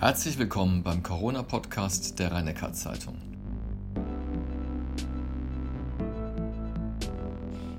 Herzlich 0.00 0.38
willkommen 0.38 0.84
beim 0.84 1.02
Corona-Podcast 1.02 2.20
der 2.20 2.30
rhein 2.30 2.54
zeitung 2.72 3.16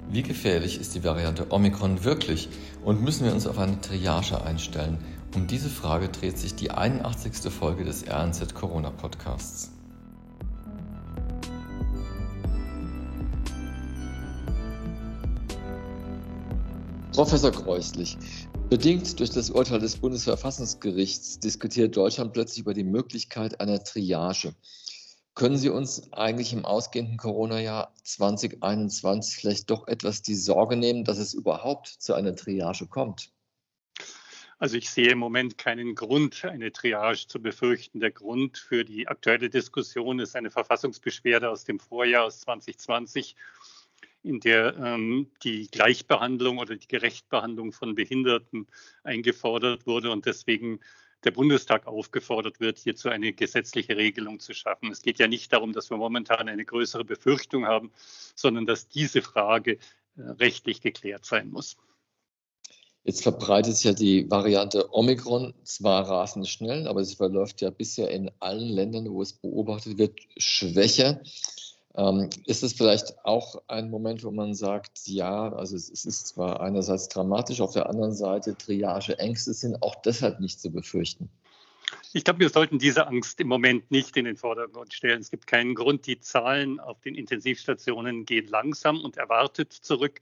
Wie 0.10 0.22
gefährlich 0.22 0.82
ist 0.82 0.96
die 0.96 1.06
Variante 1.06 1.50
Omikron 1.50 2.04
wirklich 2.04 2.50
und 2.84 3.02
müssen 3.02 3.24
wir 3.24 3.32
uns 3.32 3.48
auf 3.48 3.58
eine 3.58 3.80
Triage 3.80 4.44
einstellen? 4.44 4.98
Um 5.34 5.48
diese 5.48 5.70
Frage 5.70 6.10
dreht 6.10 6.38
sich 6.38 6.56
die 6.56 6.72
81. 6.72 7.50
Folge 7.54 7.86
des 7.86 8.06
RNZ 8.06 8.54
Corona 8.54 8.90
Podcasts. 8.90 9.72
Professor 17.14 17.52
Kreuslich, 17.52 18.18
Bedingt 18.70 19.20
durch 19.20 19.32
das 19.32 19.50
Urteil 19.50 19.80
des 19.80 19.96
Bundesverfassungsgerichts 19.96 21.40
diskutiert 21.40 21.98
Deutschland 21.98 22.34
plötzlich 22.34 22.60
über 22.60 22.76
die 22.76 22.84
Möglichkeit 22.84 23.60
einer 23.60 23.84
Triage. 23.84 24.54
Können 25.34 25.58
Sie 25.58 25.70
uns 25.70 26.14
eigentlich 26.14 26.54
im 26.54 26.66
ausgehenden 26.66 27.18
Corona-Jahr 27.18 27.96
2021 28.04 29.38
vielleicht 29.38 29.72
doch 29.72 29.88
etwas 29.88 30.22
die 30.22 30.36
Sorge 30.36 30.76
nehmen, 30.76 31.04
dass 31.04 31.18
es 31.18 31.34
überhaupt 31.34 31.88
zu 31.88 32.14
einer 32.14 32.36
Triage 32.36 32.86
kommt? 32.86 33.32
Also 34.60 34.78
ich 34.78 34.92
sehe 34.92 35.10
im 35.10 35.18
Moment 35.18 35.58
keinen 35.58 35.96
Grund, 35.96 36.46
eine 36.46 36.72
Triage 36.72 37.26
zu 37.28 37.42
befürchten. 37.42 38.00
Der 38.00 38.12
Grund 38.12 38.60
für 38.60 38.86
die 38.86 39.08
aktuelle 39.08 39.50
Diskussion 39.50 40.20
ist 40.20 40.36
eine 40.36 40.52
Verfassungsbeschwerde 40.52 41.50
aus 41.50 41.64
dem 41.64 41.80
Vorjahr 41.80 42.26
aus 42.26 42.42
2020 42.42 43.36
in 44.24 44.40
der 44.40 44.78
ähm, 44.78 45.32
die 45.44 45.68
Gleichbehandlung 45.68 46.58
oder 46.58 46.76
die 46.76 46.88
Gerechtbehandlung 46.88 47.72
von 47.72 47.96
Behinderten 47.96 48.68
eingefordert 49.04 49.88
wurde 49.88 50.12
und 50.12 50.26
deswegen 50.26 50.80
der 51.24 51.32
Bundestag 51.32 51.86
aufgefordert 51.88 52.60
wird, 52.60 52.80
hierzu 52.80 53.10
eine 53.10 53.34
gesetzliche 53.34 53.98
Regelung 53.98 54.40
zu 54.40 54.54
schaffen. 54.54 54.92
Es 54.92 55.02
geht 55.02 55.20
ja 55.20 55.28
nicht 55.28 55.52
darum, 55.52 55.74
dass 55.74 55.90
wir 55.90 55.98
momentan 55.98 56.48
eine 56.48 56.64
größere 56.64 57.04
Befürchtung 57.04 57.66
haben, 57.66 57.92
sondern 58.36 58.66
dass 58.66 58.88
diese 58.88 59.22
Frage 59.22 59.74
äh, 59.74 60.22
rechtlich 60.22 60.82
geklärt 60.82 61.26
sein 61.26 61.50
muss. 61.50 61.78
Jetzt 63.04 63.24
verbreitet 63.24 63.76
sich 63.76 63.86
ja 63.86 63.94
die 63.94 64.30
Variante 64.30 64.94
Omikron 64.94 65.54
zwar 65.64 66.08
rasend 66.08 66.48
schnell, 66.48 66.88
aber 66.88 67.04
sie 67.04 67.16
verläuft 67.16 67.62
ja 67.62 67.70
bisher 67.70 68.10
in 68.12 68.30
allen 68.40 68.70
Ländern, 68.70 69.10
wo 69.10 69.22
es 69.22 69.34
beobachtet 69.34 69.98
wird, 69.98 70.20
schwächer. 70.38 71.22
Ähm, 71.96 72.30
ist 72.46 72.64
es 72.64 72.74
vielleicht 72.74 73.26
auch 73.26 73.62
ein 73.68 73.90
Moment, 73.90 74.24
wo 74.24 74.32
man 74.32 74.54
sagt, 74.54 75.08
ja, 75.08 75.52
also 75.54 75.76
es, 75.76 75.90
es, 75.90 76.06
ist 76.06 76.28
zwar 76.28 76.62
einerseits 76.62 77.10
dramatisch, 77.10 77.62
auf 77.62 77.74
der 77.74 77.90
anderen 77.90 78.14
Seite 78.14 78.56
Triage-Ängste 78.56 79.54
sind 79.54 79.82
auch 79.82 79.96
deshalb 79.96 80.40
nicht 80.40 80.62
zu 80.62 80.72
befürchten? 80.72 81.30
Ich 82.14 82.24
glaube, 82.24 82.40
wir 82.40 82.50
sollten 82.50 82.78
diese 82.78 83.08
Angst 83.08 83.40
im 83.40 83.48
Moment 83.48 83.90
nicht 83.90 84.16
in 84.18 84.26
den 84.26 84.38
Vordergrund 84.38 84.94
stellen. 84.94 85.22
Es 85.22 85.32
gibt 85.32 85.48
keinen 85.48 85.74
Grund. 85.74 86.06
Die 86.06 86.20
Zahlen 86.20 86.80
auf 86.80 87.02
den 87.02 87.16
Intensivstationen 87.16 88.26
gehen 88.26 88.48
langsam 88.48 89.02
und 89.02 89.18
erwartet 89.18 89.74
zurück. 89.74 90.20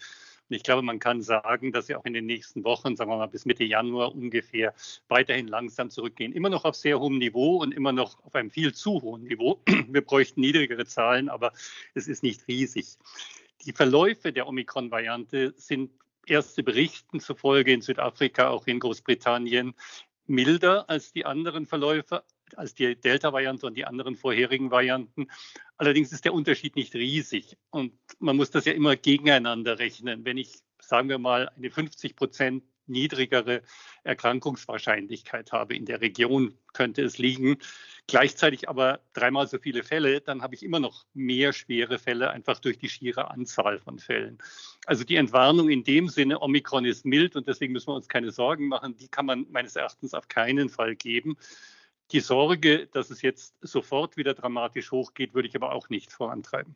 Und 0.50 0.56
ich 0.56 0.64
glaube, 0.64 0.82
man 0.82 1.00
kann 1.00 1.22
sagen, 1.22 1.72
dass 1.72 1.88
sie 1.88 1.96
auch 1.96 2.06
in 2.06 2.14
den 2.14 2.26
nächsten 2.26 2.64
Wochen, 2.64 2.96
sagen 2.96 3.12
wir 3.12 3.18
mal 3.18 3.28
bis 3.28 3.46
Mitte 3.46 3.66
Januar 3.66 4.16
ungefähr, 4.16 4.74
weiterhin 5.10 5.48
langsam 5.48 5.90
zurückgehen. 5.90 6.32
Immer 6.32 6.50
noch 6.50 6.64
auf 6.64 6.76
sehr 6.76 7.00
hohem 7.00 7.18
Niveau 7.18 7.58
und 7.58 7.74
immer 7.74 7.92
noch 7.92 8.24
auf 8.24 8.34
einem 8.36 8.50
viel 8.50 8.74
zu 8.74 9.02
hohen 9.02 9.24
Niveau. 9.24 9.62
Wir 9.88 10.02
bräuchten 10.02 10.42
niedrigere 10.42 10.86
Zahlen, 10.86 11.28
aber 11.30 11.52
es 11.96 12.08
ist 12.08 12.24
nicht 12.24 12.48
riesig. 12.48 12.98
Die 13.66 13.74
Verläufe 13.74 14.32
der 14.32 14.48
Omikron-Variante 14.48 15.54
sind 15.58 15.92
erste 16.26 16.64
Berichten 16.64 17.20
zufolge 17.20 17.74
in 17.74 17.82
Südafrika, 17.82 18.50
auch 18.50 18.68
in 18.68 18.80
Großbritannien, 18.80 19.74
milder 20.28 20.90
als 20.90 21.12
die 21.12 21.26
anderen 21.26 21.66
Verläufe, 21.66 22.24
als 22.56 22.74
die 22.74 22.96
Delta-Variante 22.96 23.66
und 23.66 23.76
die 23.76 23.86
anderen 23.86 24.16
vorherigen 24.16 24.72
Varianten. 24.72 25.28
Allerdings 25.78 26.12
ist 26.12 26.26
der 26.26 26.34
Unterschied 26.34 26.76
nicht 26.76 26.96
riesig 26.96 27.58
und 27.70 27.94
man 28.20 28.36
muss 28.36 28.52
das 28.52 28.66
ja 28.66 28.74
immer 28.74 28.96
gegeneinander 28.96 29.80
rechnen. 29.80 30.26
Wenn 30.26 30.38
ich, 30.38 30.56
sagen 30.80 31.10
wir 31.10 31.20
mal, 31.20 31.50
eine 31.50 31.70
50 31.70 32.16
Prozent 32.16 32.64
niedrigere 32.88 33.62
Erkrankungswahrscheinlichkeit 34.04 35.52
habe 35.52 35.76
in 35.76 35.86
der 35.86 36.02
Region, 36.02 36.58
könnte 36.74 37.04
es 37.04 37.18
liegen. 37.18 37.58
Gleichzeitig 38.08 38.70
aber 38.70 39.02
dreimal 39.14 39.48
so 39.48 39.58
viele 39.60 39.84
Fälle, 39.84 40.22
dann 40.22 40.42
habe 40.42 40.56
ich 40.56 40.64
immer 40.64 40.80
noch 40.80 41.06
mehr 41.14 41.52
schwere 41.52 42.00
Fälle, 42.00 42.30
einfach 42.32 42.60
durch 42.60 42.78
die 42.78 42.90
schiere 42.90 43.30
Anzahl 43.30 43.80
von 43.80 44.00
Fällen. 44.00 44.38
Also 44.86 45.04
die 45.04 45.18
Entwarnung 45.18 45.70
in 45.70 45.84
dem 45.84 46.08
Sinne, 46.08 46.42
Omikron 46.42 46.86
ist 46.86 47.06
mild 47.06 47.36
und 47.36 47.48
deswegen 47.48 47.74
müssen 47.74 47.88
wir 47.88 47.96
uns 47.96 48.08
keine 48.08 48.32
Sorgen 48.32 48.68
machen, 48.68 48.96
die 48.96 49.10
kann 49.10 49.26
man 49.26 49.46
meines 49.50 49.76
Erachtens 49.76 50.14
auf 50.14 50.30
keinen 50.30 50.70
Fall 50.70 50.96
geben. 50.96 51.38
Die 52.12 52.20
Sorge, 52.22 52.88
dass 52.88 53.10
es 53.10 53.22
jetzt 53.22 53.56
sofort 53.62 54.18
wieder 54.18 54.34
dramatisch 54.34 54.92
hochgeht, 54.92 55.34
würde 55.34 55.48
ich 55.48 55.56
aber 55.56 55.74
auch 55.74 55.90
nicht 55.90 56.12
vorantreiben. 56.12 56.76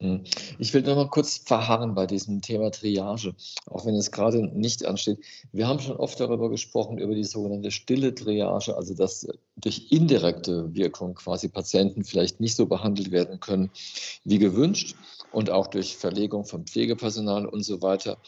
Hm. 0.00 0.24
Ich 0.58 0.74
will 0.74 0.82
noch 0.82 0.94
mal 0.94 1.08
kurz 1.08 1.38
verharren 1.38 1.94
bei 1.94 2.06
diesem 2.06 2.42
Thema 2.42 2.70
Triage, 2.70 3.34
auch 3.64 3.86
wenn 3.86 3.94
es 3.94 4.12
gerade 4.12 4.42
nicht 4.46 4.84
ansteht. 4.84 5.20
Wir 5.52 5.66
haben 5.68 5.80
schon 5.80 5.96
oft 5.96 6.20
darüber 6.20 6.50
gesprochen, 6.50 6.98
über 6.98 7.14
die 7.14 7.24
sogenannte 7.24 7.70
stille 7.70 8.14
Triage, 8.14 8.76
also 8.76 8.92
dass 8.92 9.26
durch 9.56 9.86
indirekte 9.90 10.74
Wirkung 10.74 11.14
quasi 11.14 11.48
Patienten 11.48 12.04
vielleicht 12.04 12.40
nicht 12.40 12.56
so 12.56 12.66
behandelt 12.66 13.10
werden 13.10 13.40
können 13.40 13.70
wie 14.24 14.38
gewünscht 14.38 14.96
und 15.32 15.48
auch 15.48 15.66
durch 15.66 15.96
Verlegung 15.96 16.44
von 16.44 16.66
Pflegepersonal 16.66 17.46
und 17.46 17.62
so 17.62 17.80
weiter. 17.80 18.18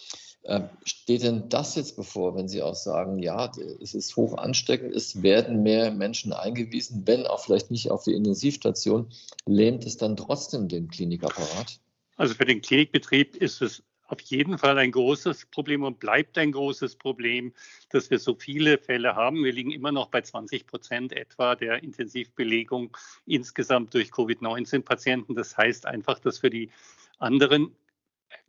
Ähm, 0.45 0.69
steht 0.85 1.23
denn 1.25 1.49
das 1.49 1.75
jetzt 1.75 1.97
bevor, 1.97 2.35
wenn 2.37 2.49
Sie 2.49 2.63
auch 2.63 2.75
sagen, 2.75 3.19
ja, 3.19 3.51
es 3.83 3.95
ist 3.95 4.17
hoch 4.17 4.39
ansteckend, 4.39 4.95
es 4.95 5.23
werden 5.23 5.63
mehr 5.63 5.91
Menschen 5.91 6.33
eingewiesen, 6.33 7.03
wenn 7.07 7.27
auch 7.27 7.41
vielleicht 7.41 7.71
nicht 7.71 7.91
auf 7.91 8.05
die 8.05 8.15
Intensivstation, 8.15 9.11
lähmt 9.47 9.85
es 9.85 9.97
dann 9.97 10.17
trotzdem 10.17 10.69
den 10.69 10.89
Klinikapparat? 10.89 11.81
Also 12.17 12.35
für 12.35 12.45
den 12.45 12.63
Klinikbetrieb 12.63 13.37
ist 13.37 13.63
es 13.63 13.83
auf 14.09 14.21
jeden 14.23 14.59
Fall 14.59 14.79
ein 14.79 14.91
großes 14.91 15.47
Problem 15.47 15.83
und 15.83 16.01
bleibt 16.01 16.39
ein 16.39 16.53
großes 16.53 16.97
Problem, 16.97 17.53
dass 17.91 18.11
wir 18.11 18.19
so 18.19 18.35
viele 18.35 18.79
Fälle 18.79 19.15
haben. 19.15 19.45
Wir 19.45 19.53
liegen 19.53 19.71
immer 19.71 19.93
noch 19.93 20.09
bei 20.09 20.23
20 20.23 20.67
Prozent 20.67 21.13
etwa 21.13 21.55
der 21.55 21.83
Intensivbelegung 21.83 22.97
insgesamt 23.27 23.93
durch 23.93 24.11
Covid-19-Patienten. 24.11 25.35
Das 25.35 25.57
heißt 25.57 25.85
einfach, 25.85 26.19
dass 26.21 26.39
für 26.39 26.49
die 26.49 26.71
anderen 27.19 27.77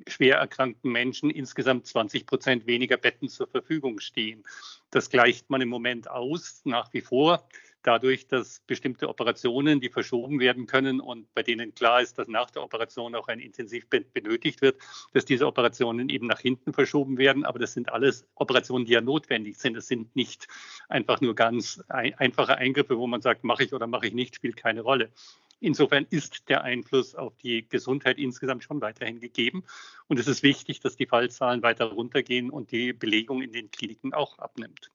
schwer 0.08 0.38
erkrankten 0.38 0.92
Menschen 0.92 1.30
insgesamt 1.30 1.88
20 1.88 2.26
Prozent 2.26 2.68
weniger 2.68 2.98
Betten 2.98 3.30
zur 3.30 3.48
Verfügung 3.48 4.00
stehen. 4.00 4.44
Das 4.92 5.10
gleicht 5.10 5.50
man 5.50 5.62
im 5.62 5.70
Moment 5.70 6.10
aus, 6.10 6.62
nach 6.66 6.94
wie 6.94 7.02
vor, 7.02 7.48
dadurch, 7.84 8.28
dass 8.28 8.62
bestimmte 8.68 9.08
Operationen, 9.08 9.80
die 9.80 9.90
verschoben 9.90 10.40
werden 10.40 10.68
können 10.68 11.00
und 11.00 11.34
bei 11.34 11.44
denen 11.44 11.74
klar 11.74 12.02
ist, 12.02 12.18
dass 12.18 12.28
nach 12.28 12.52
der 12.52 12.64
Operation 12.64 13.16
auch 13.16 13.28
ein 13.28 13.40
Intensivbett 13.40 14.14
benötigt 14.14 14.62
wird, 14.62 14.82
dass 15.14 15.26
diese 15.26 15.48
Operationen 15.48 16.10
eben 16.10 16.28
nach 16.28 16.40
hinten 16.40 16.74
verschoben 16.74 17.18
werden. 17.18 17.46
Aber 17.46 17.60
das 17.60 17.74
sind 17.74 17.90
alles 17.92 18.28
Operationen, 18.36 18.86
die 18.86 18.94
ja 18.94 19.02
notwendig 19.02 19.58
sind. 19.58 19.78
Es 19.78 19.88
sind 19.88 20.16
nicht 20.16 20.48
einfach 20.90 21.22
nur 21.22 21.36
ganz 21.36 21.82
einfache 21.90 22.58
Eingriffe, 22.58 22.98
wo 22.98 23.08
man 23.08 23.22
sagt, 23.22 23.44
mache 23.44 23.64
ich 23.64 23.74
oder 23.74 23.88
mache 23.88 24.08
ich 24.08 24.14
nicht, 24.14 24.36
spielt 24.36 24.58
keine 24.58 24.82
Rolle. 24.82 25.12
Insofern 25.60 26.08
ist 26.10 26.48
der 26.48 26.64
Einfluss 26.64 27.16
auf 27.16 27.36
die 27.38 27.68
Gesundheit 27.68 28.18
insgesamt 28.18 28.64
schon 28.64 28.82
weiterhin 28.82 29.20
gegeben. 29.20 29.64
Und 30.08 30.20
es 30.20 30.28
ist 30.28 30.44
wichtig, 30.44 30.80
dass 30.80 30.96
die 30.96 31.06
Fallzahlen 31.06 31.62
weiter 31.62 31.86
runtergehen 31.86 32.50
und 32.50 32.72
die 32.72 32.94
Belegung 32.94 33.42
in 33.42 33.52
den 33.52 33.70
Kliniken 33.70 34.14
auch 34.14 34.40
abnimmt. 34.40 34.90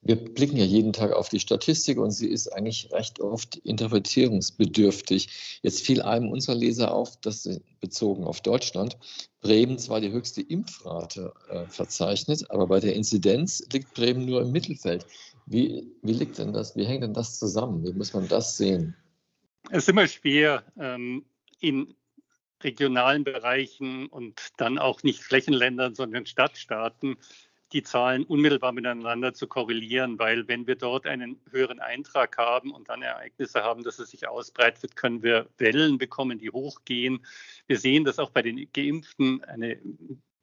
Wir 0.00 0.16
blicken 0.16 0.56
ja 0.56 0.64
jeden 0.64 0.92
Tag 0.92 1.12
auf 1.12 1.28
die 1.28 1.40
Statistik 1.40 1.98
und 1.98 2.12
sie 2.12 2.28
ist 2.28 2.48
eigentlich 2.48 2.92
recht 2.92 3.20
oft 3.20 3.56
interpretierungsbedürftig. 3.56 5.60
Jetzt 5.62 5.84
fiel 5.84 6.02
einem 6.02 6.30
unserer 6.30 6.54
Leser 6.54 6.94
auf, 6.94 7.20
dass 7.20 7.48
bezogen 7.80 8.24
auf 8.24 8.40
Deutschland 8.40 8.96
Bremen 9.40 9.78
zwar 9.78 10.00
die 10.00 10.12
höchste 10.12 10.40
Impfrate 10.40 11.32
äh, 11.48 11.66
verzeichnet, 11.66 12.50
aber 12.50 12.68
bei 12.68 12.80
der 12.80 12.94
Inzidenz 12.94 13.64
liegt 13.72 13.94
Bremen 13.94 14.24
nur 14.24 14.42
im 14.42 14.52
Mittelfeld. 14.52 15.04
Wie, 15.46 15.90
wie 16.02 16.12
liegt 16.12 16.38
denn 16.38 16.52
das? 16.52 16.76
Wie 16.76 16.84
hängt 16.84 17.02
denn 17.02 17.14
das 17.14 17.38
zusammen? 17.38 17.84
Wie 17.84 17.92
muss 17.92 18.12
man 18.12 18.28
das 18.28 18.56
sehen? 18.56 18.94
Es 19.70 19.78
ist 19.84 19.88
immer 19.88 20.06
schwer, 20.06 20.64
ähm, 20.78 21.24
in 21.60 21.94
regionalen 22.62 23.24
Bereichen 23.24 24.06
und 24.06 24.40
dann 24.56 24.78
auch 24.78 25.02
nicht 25.02 25.22
Flächenländern, 25.22 25.94
sondern 25.94 26.26
Stadtstaaten 26.26 27.16
die 27.72 27.82
Zahlen 27.82 28.24
unmittelbar 28.24 28.72
miteinander 28.72 29.34
zu 29.34 29.46
korrelieren, 29.46 30.18
weil 30.18 30.48
wenn 30.48 30.66
wir 30.66 30.76
dort 30.76 31.06
einen 31.06 31.40
höheren 31.50 31.80
Eintrag 31.80 32.38
haben 32.38 32.72
und 32.72 32.88
dann 32.88 33.02
Ereignisse 33.02 33.62
haben, 33.62 33.82
dass 33.84 33.98
es 33.98 34.10
sich 34.10 34.26
ausbreitet, 34.26 34.96
können 34.96 35.22
wir 35.22 35.48
Wellen 35.58 35.98
bekommen, 35.98 36.38
die 36.38 36.50
hochgehen. 36.50 37.24
Wir 37.66 37.78
sehen, 37.78 38.04
dass 38.04 38.18
auch 38.18 38.30
bei 38.30 38.42
den 38.42 38.72
Geimpften 38.72 39.44
eine 39.44 39.78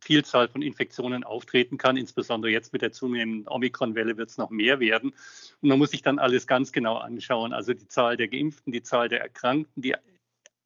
Vielzahl 0.05 0.47
von 0.47 0.61
Infektionen 0.61 1.23
auftreten 1.23 1.77
kann. 1.77 1.97
Insbesondere 1.97 2.51
jetzt 2.51 2.71
mit 2.73 2.81
der 2.81 2.91
zunehmenden 2.91 3.47
Omikron-Welle 3.47 4.17
wird 4.17 4.29
es 4.29 4.37
noch 4.37 4.51
mehr 4.51 4.79
werden. 4.79 5.13
Und 5.61 5.69
man 5.69 5.79
muss 5.79 5.91
sich 5.91 6.03
dann 6.03 6.19
alles 6.19 6.47
ganz 6.47 6.71
genau 6.71 6.97
anschauen. 6.97 7.53
Also 7.53 7.73
die 7.73 7.87
Zahl 7.87 8.15
der 8.15 8.27
Geimpften, 8.27 8.71
die 8.71 8.83
Zahl 8.83 9.09
der 9.09 9.21
Erkrankten, 9.21 9.81
die 9.81 9.95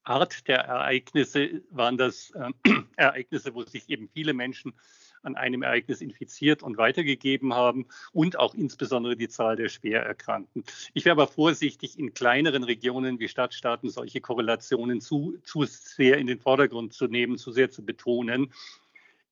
Art 0.03 0.47
der 0.47 0.59
Ereignisse 0.59 1.61
waren 1.69 1.97
das 1.97 2.31
äh, 2.31 2.51
Ereignisse, 2.97 3.53
wo 3.53 3.63
sich 3.63 3.89
eben 3.89 4.09
viele 4.09 4.33
Menschen 4.33 4.73
an 5.21 5.35
einem 5.35 5.63
Ereignis 5.63 6.01
infiziert 6.01 6.63
und 6.63 6.77
weitergegeben 6.77 7.53
haben 7.53 7.87
und 8.13 8.39
auch 8.39 8.55
insbesondere 8.55 9.15
die 9.15 9.27
Zahl 9.27 9.55
der 9.55 9.69
Schwererkrankten. 9.69 10.63
Ich 10.93 11.05
wäre 11.05 11.13
aber 11.13 11.27
vorsichtig, 11.27 11.99
in 11.99 12.13
kleineren 12.13 12.63
Regionen 12.63 13.19
wie 13.19 13.27
Stadtstaaten 13.27 13.89
solche 13.89 14.21
Korrelationen 14.21 15.01
zu, 15.01 15.37
zu 15.43 15.65
sehr 15.65 16.17
in 16.17 16.27
den 16.27 16.39
Vordergrund 16.39 16.93
zu 16.93 17.07
nehmen, 17.07 17.37
zu 17.37 17.51
sehr 17.51 17.69
zu 17.69 17.83
betonen. 17.83 18.53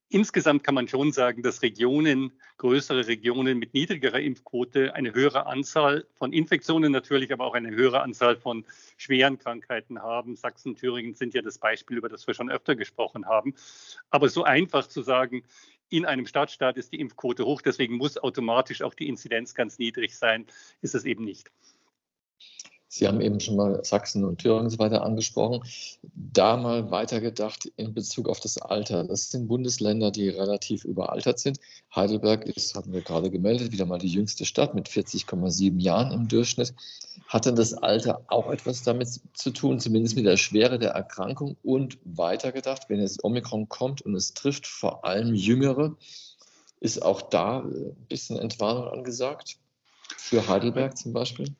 Insgesamt 0.09 0.63
kann 0.63 0.75
man 0.75 0.87
schon 0.87 1.11
sagen, 1.11 1.43
dass 1.43 1.61
Regionen, 1.61 2.31
größere 2.57 3.07
Regionen 3.07 3.59
mit 3.59 3.73
niedrigerer 3.73 4.21
Impfquote 4.21 4.95
eine 4.95 5.13
höhere 5.13 5.47
Anzahl 5.47 6.07
von 6.15 6.31
Infektionen 6.31 6.93
natürlich, 6.93 7.33
aber 7.33 7.43
auch 7.45 7.55
eine 7.55 7.71
höhere 7.71 8.01
Anzahl 8.01 8.37
von 8.37 8.63
schweren 8.95 9.37
Krankheiten 9.37 10.01
haben. 10.01 10.37
Sachsen, 10.37 10.77
Thüringen 10.77 11.13
sind 11.13 11.33
ja 11.33 11.41
das 11.41 11.57
Beispiel, 11.57 11.97
über 11.97 12.07
das 12.07 12.25
wir 12.25 12.33
schon 12.33 12.49
öfter 12.49 12.77
gesprochen 12.77 13.25
haben. 13.25 13.53
Aber 14.09 14.29
so 14.29 14.45
einfach 14.45 14.87
zu 14.87 15.01
sagen, 15.01 15.43
in 15.89 16.05
einem 16.05 16.25
Stadtstaat 16.25 16.77
ist 16.77 16.93
die 16.93 17.01
Impfquote 17.01 17.45
hoch, 17.45 17.61
deswegen 17.61 17.97
muss 17.97 18.17
automatisch 18.17 18.83
auch 18.83 18.93
die 18.93 19.09
Inzidenz 19.09 19.55
ganz 19.55 19.77
niedrig 19.77 20.15
sein, 20.15 20.45
ist 20.81 20.95
es 20.95 21.03
eben 21.03 21.25
nicht. 21.25 21.51
Sie 22.89 23.05
haben 23.05 23.19
eben 23.19 23.39
schon 23.39 23.57
mal 23.57 23.83
Sachsen 23.83 24.23
und 24.23 24.37
Thüringen 24.39 24.65
und 24.65 24.69
so 24.69 24.79
weiter 24.79 25.03
angesprochen. 25.03 25.61
Da 26.13 26.55
mal 26.55 26.89
weitergedacht 26.89 27.65
in 27.75 27.93
Bezug 27.93 28.29
auf 28.29 28.39
das 28.39 28.57
Alter. 28.57 29.03
Das 29.03 29.29
sind 29.29 29.47
Bundesländer, 29.47 30.09
die 30.09 30.29
relativ 30.29 30.85
überaltert 30.85 31.37
sind. 31.39 31.59
Heidelberg 31.93 32.45
ist, 32.45 32.75
hatten 32.75 32.93
wir 32.93 33.01
gerade 33.01 33.29
gemeldet, 33.29 33.73
wieder 33.73 33.85
mal 33.85 33.99
die 33.99 34.07
jüngste 34.07 34.45
Stadt 34.45 34.73
mit 34.73 34.87
40,7 34.87 35.81
Jahren 35.81 36.11
im 36.13 36.27
Durchschnitt. 36.29 36.73
Hat 37.27 37.45
denn 37.45 37.57
das 37.57 37.73
Alter 37.73 38.21
auch 38.27 38.49
etwas 38.49 38.83
damit 38.83 39.09
zu 39.33 39.51
tun, 39.51 39.81
zumindest 39.81 40.15
mit 40.15 40.25
der 40.25 40.37
Schwere 40.37 40.79
der 40.79 40.91
Erkrankung? 40.91 41.57
Und 41.63 41.97
weitergedacht, 42.05 42.89
wenn 42.89 43.01
jetzt 43.01 43.21
Omikron 43.23 43.67
kommt 43.67 44.01
und 44.01 44.15
es 44.15 44.33
trifft 44.33 44.65
vor 44.65 45.03
allem 45.03 45.35
Jüngere, 45.35 45.97
ist 46.79 47.01
auch 47.01 47.21
da 47.21 47.59
ein 47.59 47.95
bisschen 48.07 48.37
Entwarnung 48.37 48.87
angesagt? 48.87 49.57
Für 50.15 50.47
Heidelberg 50.47 50.97
zum 50.97 51.11
Beispiel? 51.11 51.53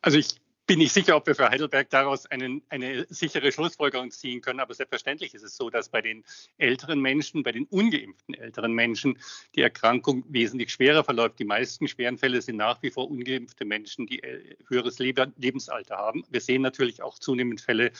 Also 0.00 0.18
ich 0.18 0.28
bin 0.70 0.78
nicht 0.78 0.92
sicher, 0.92 1.16
ob 1.16 1.26
wir 1.26 1.34
für 1.34 1.48
Heidelberg 1.48 1.90
daraus 1.90 2.26
einen, 2.26 2.62
eine 2.68 3.04
sichere 3.08 3.50
Schlussfolgerung 3.50 4.12
ziehen 4.12 4.40
können. 4.40 4.60
Aber 4.60 4.72
selbstverständlich 4.72 5.34
ist 5.34 5.42
es 5.42 5.56
so, 5.56 5.68
dass 5.68 5.88
bei 5.88 6.00
den 6.00 6.22
älteren 6.58 7.00
Menschen, 7.00 7.42
bei 7.42 7.50
den 7.50 7.64
ungeimpften 7.64 8.36
älteren 8.36 8.72
Menschen 8.72 9.18
die 9.56 9.62
Erkrankung 9.62 10.24
wesentlich 10.28 10.70
schwerer 10.70 11.02
verläuft. 11.02 11.40
Die 11.40 11.44
meisten 11.44 11.88
schweren 11.88 12.18
Fälle 12.18 12.40
sind 12.40 12.54
nach 12.54 12.80
wie 12.84 12.92
vor 12.92 13.10
ungeimpfte 13.10 13.64
Menschen, 13.64 14.06
die 14.06 14.22
äh, 14.22 14.54
höheres 14.68 15.00
Lebensalter 15.00 15.96
haben. 15.96 16.22
Wir 16.30 16.40
sehen 16.40 16.62
natürlich 16.62 17.02
auch 17.02 17.18
zunehmend 17.18 17.60
Fälle 17.60 17.90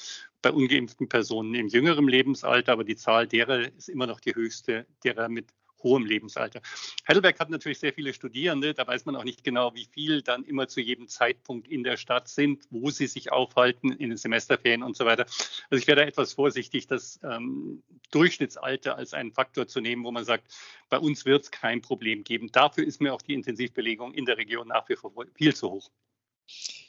bei 0.41 0.53
ungeimpften 0.53 1.09
Personen 1.09 1.57
im 1.57 1.67
jüngeren 1.67 2.07
Lebensalter, 2.07 2.71
aber 2.71 2.85
die 2.85 2.95
Zahl 2.95 3.27
derer 3.27 3.67
ist 3.77 3.89
immer 3.89 4.07
noch 4.07 4.21
die 4.21 4.37
höchste, 4.37 4.87
derer 5.03 5.29
mit 5.29 5.47
hohem 5.83 6.05
Lebensalter. 6.05 6.61
Heidelberg 7.09 7.39
hat 7.39 7.51
natürlich 7.51 7.79
sehr 7.79 7.93
viele 7.93 8.15
Studierende, 8.15 8.75
da 8.75 8.87
weiß 8.87 9.05
man 9.07 9.17
auch 9.17 9.25
nicht 9.25 9.45
genau, 9.45 9.75
wie 9.75 9.87
viel 9.87 10.23
dann 10.23 10.45
immer 10.45 10.69
zu 10.69 10.81
jedem 10.81 11.09
Zeitpunkt 11.09 11.69
in 11.69 11.85
der 11.85 11.97
Stadt 11.97 12.29
sind, 12.29 12.65
wo 12.71 12.91
sie 12.91 13.07
sich 13.07 13.33
aufhalten, 13.33 13.93
in 13.93 14.11
den 14.11 14.19
Semesterferien 14.19 14.83
und 14.83 14.97
so 14.97 15.05
weiter. 15.05 15.27
Also 15.71 15.81
ich 15.81 15.87
wäre 15.87 16.01
da 16.01 16.07
etwas 16.07 16.33
vorsichtig, 16.33 16.87
das 16.87 17.21
ähm, 17.23 17.83
Durchschnittsalter 18.11 18.97
als 18.97 19.15
einen 19.15 19.33
Faktor 19.33 19.67
zu 19.67 19.81
nehmen, 19.81 20.05
wo 20.05 20.11
man 20.11 20.25
sagt, 20.25 20.45
bei 20.89 20.99
uns 20.99 21.25
wird 21.25 21.45
es 21.45 21.51
kein 21.51 21.81
Problem 21.81 22.25
geben. 22.25 22.51
Dafür 22.53 22.87
ist 22.87 23.01
mir 23.01 23.15
auch 23.15 23.23
die 23.23 23.35
Intensivbelegung 23.35 24.13
in 24.15 24.25
der 24.25 24.37
Region 24.37 24.69
nach 24.69 24.89
wie 24.89 24.97
vor 24.97 25.13
viel 25.35 25.55
zu 25.55 25.71
hoch. 25.71 25.91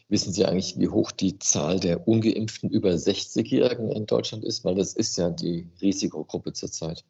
Wissen 0.09 0.33
Sie 0.33 0.45
eigentlich, 0.45 0.77
wie 0.77 0.89
hoch 0.89 1.11
die 1.11 1.39
Zahl 1.39 1.79
der 1.79 2.05
ungeimpften 2.05 2.69
über 2.69 2.89
60-Jährigen 2.89 3.91
in 3.91 4.05
Deutschland 4.05 4.43
ist? 4.43 4.65
Weil 4.65 4.75
das 4.75 4.93
ist 4.93 5.17
ja 5.17 5.29
die 5.29 5.69
Risikogruppe 5.81 6.51
zurzeit. 6.51 7.05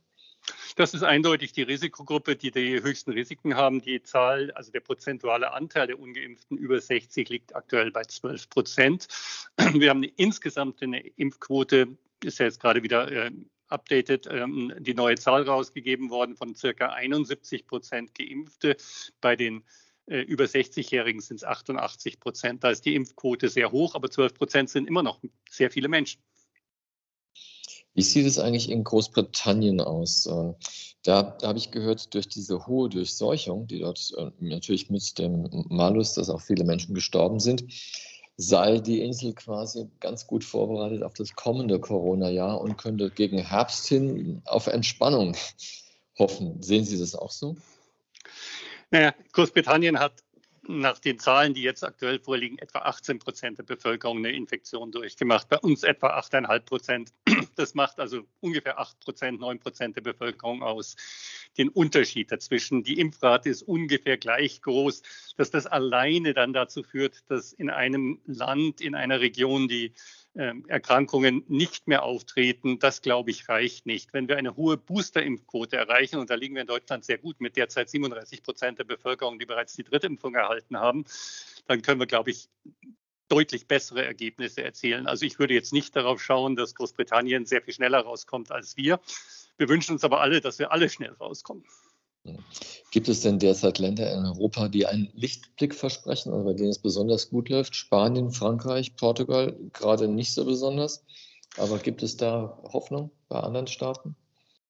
Das 0.76 0.94
ist 0.94 1.04
eindeutig 1.04 1.54
die 1.54 1.64
Risikogruppe, 1.64 2.36
die 2.36 2.52
die 2.52 2.82
höchsten 2.82 3.12
Risiken 3.12 3.56
haben. 3.56 3.82
Die 3.82 4.02
Zahl, 4.04 4.52
also 4.52 4.72
der 4.72 4.80
prozentuale 4.80 5.54
Anteil 5.54 5.88
der 5.88 6.00
Ungeimpften 6.00 6.58
über 6.58 6.80
60 6.80 7.30
liegt 7.30 7.56
aktuell 7.56 7.92
bei 7.92 8.04
12 8.04 8.50
Prozent. 8.50 9.08
Wir 9.74 9.90
haben 9.90 10.04
insgesamt 10.04 10.82
eine 10.82 11.00
Impfquote, 11.00 11.98
ist 12.24 12.40
ja 12.40 12.46
jetzt 12.46 12.60
gerade 12.60 12.84
wieder 12.84 13.12
äh, 13.12 13.32
updated, 13.68 14.28
ähm, 14.30 14.74
die 14.80 14.94
neue 14.94 15.16
Zahl 15.16 15.44
rausgegeben 15.44 16.10
worden 16.10 16.36
von 16.36 16.56
circa 16.56 16.88
71 16.88 17.68
Prozent 17.68 18.14
Geimpfte. 18.16 18.78
Bei 19.22 19.36
den 19.36 19.64
äh, 20.08 20.22
über 20.22 20.46
60-Jährigen 20.46 21.22
sind 21.22 21.38
es 21.38 21.44
88 21.44 22.20
Prozent. 22.20 22.64
Da 22.64 22.72
ist 22.72 22.86
die 22.86 22.96
Impfquote 22.96 23.50
sehr 23.50 23.72
hoch, 23.72 23.96
aber 23.96 24.10
12 24.10 24.34
Prozent 24.34 24.70
sind 24.70 24.88
immer 24.88 25.04
noch 25.04 25.20
sehr 25.50 25.72
viele 25.72 25.88
Menschen. 25.88 26.22
Wie 27.94 28.02
sieht 28.02 28.26
es 28.26 28.40
eigentlich 28.40 28.70
in 28.70 28.84
Großbritannien 28.84 29.82
aus? 29.82 30.26
Ähm, 30.26 30.56
da, 31.04 31.38
habe 31.44 31.58
ich 31.58 31.72
gehört, 31.72 32.14
durch 32.14 32.28
diese 32.28 32.68
hohe 32.68 32.90
Durchseuchung, 32.90 33.68
die 33.68 33.80
dort 33.80 34.14
äh, 34.18 34.32
natürlich 34.40 34.90
mit 34.90 35.18
dem 35.18 35.66
Malus, 35.70 36.14
dass 36.14 36.30
auch 36.30 36.42
viele 36.42 36.64
Menschen 36.64 36.96
gestorben 36.96 37.40
sind, 37.40 37.66
sei 38.38 38.80
die 38.80 39.02
Insel 39.02 39.34
quasi 39.34 39.90
ganz 40.00 40.26
gut 40.26 40.44
vorbereitet 40.44 41.04
auf 41.04 41.14
das 41.14 41.36
kommende 41.36 41.80
Corona-Jahr 41.80 42.62
und 42.62 42.78
könnte 42.78 43.10
gegen 43.10 43.40
Herbst 43.40 43.88
hin 43.88 44.42
auf 44.46 44.68
Entspannung 44.68 45.36
hoffen. 46.18 46.62
Sehen 46.62 46.86
Sie 46.86 46.98
das 46.98 47.14
auch 47.16 47.32
so? 47.32 47.58
Naja, 48.90 49.14
Großbritannien 49.34 50.00
hat 50.00 50.14
nach 50.68 51.00
den 51.00 51.18
Zahlen, 51.18 51.54
die 51.54 51.64
jetzt 51.64 51.84
aktuell 51.84 52.20
vorliegen, 52.20 52.58
etwa 52.60 52.80
18 52.80 53.20
Prozent 53.20 53.58
der 53.58 53.64
Bevölkerung 53.64 54.18
eine 54.18 54.32
Infektion 54.32 54.92
durchgemacht. 54.92 55.50
Bei 55.50 55.58
uns 55.58 55.84
etwa 55.84 56.20
8,5 56.20 56.60
Prozent. 56.62 57.14
Das 57.56 57.74
macht 57.74 58.00
also 58.00 58.28
ungefähr 58.40 58.80
8 58.80 59.00
Prozent, 59.00 59.40
9 59.40 59.60
Prozent 59.60 59.96
der 59.96 60.02
Bevölkerung 60.02 60.64
aus. 60.64 60.96
Den 61.58 61.70
Unterschied 61.70 62.32
dazwischen. 62.32 62.84
Die 62.84 63.00
Impfrate 63.00 63.50
ist 63.50 63.64
ungefähr 63.64 64.18
gleich 64.18 64.62
groß, 64.62 65.02
dass 65.38 65.52
das 65.52 65.66
alleine 65.68 66.34
dann 66.34 66.54
dazu 66.54 66.84
führt, 66.84 67.30
dass 67.30 67.54
in 67.54 67.70
einem 67.70 68.22
Land, 68.26 68.82
in 68.82 68.96
einer 68.96 69.20
Region 69.20 69.68
die 69.68 69.94
Erkrankungen 70.34 71.44
nicht 71.50 71.88
mehr 71.88 72.04
auftreten, 72.04 72.80
das 72.80 73.02
glaube 73.02 73.32
ich 73.32 73.50
reicht 73.50 73.86
nicht. 73.86 74.14
Wenn 74.14 74.30
wir 74.30 74.38
eine 74.38 74.56
hohe 74.56 74.78
Boosterimpfquote 74.78 75.76
erreichen, 75.76 76.20
und 76.20 76.30
da 76.30 76.36
liegen 76.36 76.56
wir 76.56 76.62
in 76.62 76.68
Deutschland 76.68 77.04
sehr 77.04 77.18
gut 77.18 77.42
mit 77.42 77.58
derzeit 77.58 77.90
37 77.90 78.42
Prozent 78.42 78.80
der 78.80 78.86
Bevölkerung, 78.86 79.40
die 79.40 79.46
bereits 79.46 79.76
die 79.76 79.84
dritte 79.84 80.08
Impfung 80.08 80.34
erhalten 80.36 80.78
haben, 80.78 81.04
dann 81.68 81.82
können 81.82 82.00
wir, 82.00 82.08
glaube 82.08 82.32
ich, 82.32 82.50
deutlich 83.28 83.68
bessere 83.68 84.06
Ergebnisse 84.06 84.64
erzielen. 84.64 85.08
Also 85.08 85.26
ich 85.26 85.38
würde 85.40 85.54
jetzt 85.54 85.74
nicht 85.74 85.96
darauf 85.96 86.22
schauen, 86.22 86.56
dass 86.56 86.76
Großbritannien 86.76 87.46
sehr 87.46 87.62
viel 87.62 87.74
schneller 87.74 88.00
rauskommt 88.00 88.52
als 88.52 88.78
wir. 88.78 89.00
Wir 89.58 89.70
wünschen 89.70 89.94
uns 89.94 90.04
aber 90.04 90.22
alle, 90.22 90.42
dass 90.42 90.60
wir 90.60 90.72
alle 90.72 90.90
schnell 90.90 91.14
rauskommen. 91.14 91.66
Gibt 92.92 93.08
es 93.08 93.22
denn 93.22 93.40
derzeit 93.40 93.80
Länder 93.80 94.12
in 94.14 94.26
Europa, 94.26 94.68
die 94.68 94.86
einen 94.86 95.10
Lichtblick 95.14 95.74
versprechen, 95.74 96.34
also 96.34 96.46
bei 96.46 96.54
denen 96.54 96.70
es 96.70 96.80
besonders 96.80 97.30
gut 97.30 97.50
läuft? 97.50 97.76
Spanien, 97.76 98.32
Frankreich, 98.32 98.96
Portugal 98.96 99.58
gerade 99.74 100.08
nicht 100.08 100.34
so 100.34 100.46
besonders. 100.46 101.04
Aber 101.58 101.80
gibt 101.80 102.04
es 102.04 102.18
da 102.18 102.62
Hoffnung 102.72 103.12
bei 103.28 103.40
anderen 103.40 103.68
Staaten? 103.68 104.16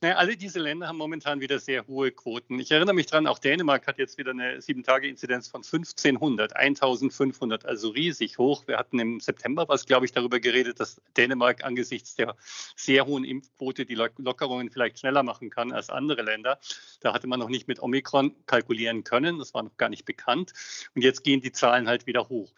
Naja, 0.03 0.15
alle 0.15 0.35
diese 0.35 0.57
Länder 0.57 0.87
haben 0.87 0.97
momentan 0.97 1.41
wieder 1.41 1.59
sehr 1.59 1.85
hohe 1.85 2.11
Quoten. 2.11 2.57
Ich 2.57 2.71
erinnere 2.71 2.95
mich 2.95 3.05
dran, 3.05 3.27
auch 3.27 3.37
Dänemark 3.37 3.85
hat 3.85 3.99
jetzt 3.99 4.17
wieder 4.17 4.31
eine 4.31 4.57
7-Tage-Inzidenz 4.57 5.47
von 5.47 5.61
1500, 5.61 6.55
1500, 6.55 7.67
also 7.67 7.89
riesig 7.89 8.39
hoch. 8.39 8.67
Wir 8.67 8.79
hatten 8.79 8.97
im 8.97 9.19
September 9.19 9.67
was, 9.67 9.85
glaube 9.85 10.07
ich, 10.07 10.11
darüber 10.11 10.39
geredet, 10.39 10.79
dass 10.79 10.99
Dänemark 11.15 11.63
angesichts 11.63 12.15
der 12.15 12.35
sehr 12.75 13.05
hohen 13.05 13.23
Impfquote 13.23 13.85
die 13.85 13.93
Lockerungen 13.93 14.71
vielleicht 14.71 14.97
schneller 14.97 15.21
machen 15.21 15.51
kann 15.51 15.71
als 15.71 15.91
andere 15.91 16.23
Länder. 16.23 16.59
Da 17.01 17.13
hatte 17.13 17.27
man 17.27 17.39
noch 17.39 17.49
nicht 17.49 17.67
mit 17.67 17.79
Omikron 17.79 18.35
kalkulieren 18.47 19.03
können, 19.03 19.37
das 19.37 19.53
war 19.53 19.61
noch 19.61 19.77
gar 19.77 19.89
nicht 19.89 20.05
bekannt. 20.05 20.53
Und 20.95 21.03
jetzt 21.03 21.23
gehen 21.23 21.41
die 21.41 21.51
Zahlen 21.51 21.87
halt 21.87 22.07
wieder 22.07 22.27
hoch. 22.27 22.51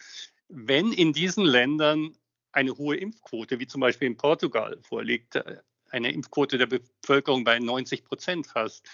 Wenn 0.48 0.94
in 0.94 1.12
diesen 1.12 1.44
Ländern 1.44 2.16
eine 2.54 2.78
hohe 2.78 2.96
Impfquote, 2.96 3.60
wie 3.60 3.68
zum 3.68 3.82
Beispiel 3.82 4.08
in 4.08 4.16
Portugal 4.16 4.78
vorliegt, 4.82 5.44
eine 5.94 6.12
Impfquote 6.12 6.58
der 6.58 6.68
Bevölkerung 6.68 7.44
bei 7.44 7.60
90 7.60 8.04
Prozent 8.04 8.48
fast, 8.48 8.86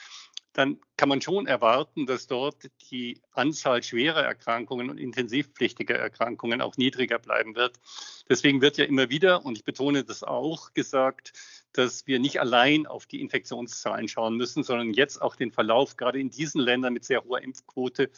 dann 0.53 0.79
kann 0.97 1.09
man 1.09 1.21
schon 1.21 1.47
erwarten, 1.47 2.05
dass 2.05 2.27
dort 2.27 2.69
die 2.91 3.21
Anzahl 3.31 3.83
schwerer 3.83 4.23
Erkrankungen 4.23 4.89
und 4.89 4.97
intensivpflichtiger 4.97 5.95
Erkrankungen 5.95 6.61
auch 6.61 6.75
niedriger 6.75 7.19
bleiben 7.19 7.55
wird. 7.55 7.79
Deswegen 8.27 8.61
wird 8.61 8.77
ja 8.77 8.85
immer 8.85 9.09
wieder, 9.09 9.45
und 9.45 9.57
ich 9.57 9.63
betone 9.63 10.03
das 10.03 10.23
auch, 10.23 10.73
gesagt, 10.73 11.33
dass 11.71 12.07
wir 12.07 12.19
nicht 12.19 12.41
allein 12.41 12.87
auf 12.87 13.05
die 13.05 13.21
Infektionszahlen 13.21 14.07
schauen 14.07 14.35
müssen, 14.35 14.63
sondern 14.63 14.93
jetzt 14.93 15.21
auch 15.21 15.35
den 15.35 15.51
Verlauf 15.51 15.97
gerade 15.97 16.19
in 16.19 16.31
diesen 16.31 16.61
Ländern 16.61 16.93
mit 16.93 17.05
sehr 17.05 17.23
hoher 17.23 17.41
Impfquote 17.41 18.09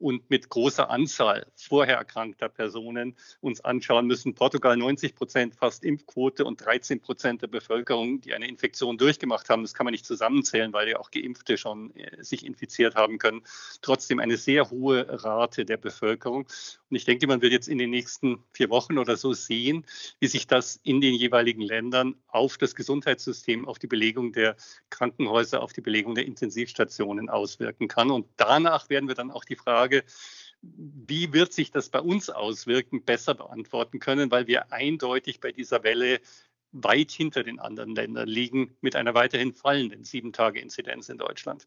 und 0.00 0.28
mit 0.30 0.48
großer 0.48 0.90
Anzahl 0.90 1.46
vorher 1.54 1.96
erkrankter 1.96 2.48
Personen 2.48 3.16
uns 3.40 3.60
anschauen 3.60 4.06
müssen. 4.06 4.34
Portugal 4.34 4.76
90 4.76 5.14
Prozent 5.14 5.54
fast 5.54 5.84
Impfquote 5.84 6.44
und 6.44 6.64
13 6.64 7.00
Prozent 7.00 7.42
der 7.42 7.48
Bevölkerung, 7.48 8.20
die 8.20 8.34
eine 8.34 8.48
Infektion 8.48 8.98
durchgemacht 8.98 9.48
haben. 9.50 9.62
Das 9.62 9.74
kann 9.74 9.84
man 9.84 9.92
nicht 9.92 10.06
zusammenzählen, 10.06 10.72
weil 10.72 10.88
ja 10.88 10.98
auch 10.98 11.10
Geimpfte 11.10 11.58
schon 11.58 11.94
äh, 11.94 12.22
sich 12.24 12.44
infiziert 12.44 12.94
haben 12.94 13.18
können. 13.18 13.42
Trotzdem 13.82 14.18
eine 14.18 14.36
sehr 14.36 14.70
hohe 14.70 15.06
Rate 15.08 15.64
der 15.64 15.76
Bevölkerung. 15.76 16.48
Und 16.90 16.96
ich 16.96 17.04
denke, 17.04 17.28
man 17.28 17.40
wird 17.40 17.52
jetzt 17.52 17.68
in 17.68 17.78
den 17.78 17.90
nächsten 17.90 18.42
vier 18.52 18.68
Wochen 18.68 18.98
oder 18.98 19.16
so 19.16 19.32
sehen, 19.32 19.86
wie 20.18 20.26
sich 20.26 20.48
das 20.48 20.80
in 20.82 21.00
den 21.00 21.14
jeweiligen 21.14 21.62
Ländern 21.62 22.16
auf 22.26 22.58
das 22.58 22.74
Gesundheitssystem, 22.74 23.66
auf 23.68 23.78
die 23.78 23.86
Belegung 23.86 24.32
der 24.32 24.56
Krankenhäuser, 24.90 25.62
auf 25.62 25.72
die 25.72 25.82
Belegung 25.82 26.16
der 26.16 26.26
Intensivstationen 26.26 27.28
auswirken 27.28 27.86
kann. 27.86 28.10
Und 28.10 28.26
danach 28.36 28.90
werden 28.90 29.08
wir 29.08 29.14
dann 29.14 29.30
auch 29.30 29.44
die 29.44 29.54
Frage, 29.56 30.02
wie 30.62 31.32
wird 31.32 31.52
sich 31.52 31.70
das 31.70 31.90
bei 31.90 32.00
uns 32.00 32.28
auswirken, 32.28 33.04
besser 33.04 33.34
beantworten 33.34 34.00
können, 34.00 34.30
weil 34.32 34.48
wir 34.48 34.72
eindeutig 34.72 35.40
bei 35.40 35.52
dieser 35.52 35.84
Welle 35.84 36.20
weit 36.72 37.10
hinter 37.12 37.44
den 37.44 37.60
anderen 37.60 37.94
Ländern 37.94 38.28
liegen 38.28 38.76
mit 38.80 38.96
einer 38.96 39.14
weiterhin 39.14 39.52
fallenden 39.52 40.04
Sieben-Tage-Inzidenz 40.04 41.08
in 41.08 41.18
Deutschland. 41.18 41.66